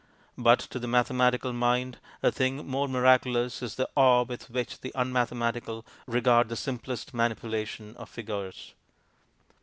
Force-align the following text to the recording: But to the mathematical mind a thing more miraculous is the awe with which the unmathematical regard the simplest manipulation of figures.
But 0.39 0.57
to 0.71 0.79
the 0.79 0.87
mathematical 0.87 1.53
mind 1.53 1.99
a 2.23 2.31
thing 2.31 2.67
more 2.67 2.87
miraculous 2.87 3.61
is 3.61 3.75
the 3.75 3.87
awe 3.95 4.23
with 4.23 4.49
which 4.49 4.81
the 4.81 4.91
unmathematical 4.95 5.85
regard 6.07 6.49
the 6.49 6.55
simplest 6.55 7.13
manipulation 7.13 7.95
of 7.97 8.09
figures. 8.09 8.73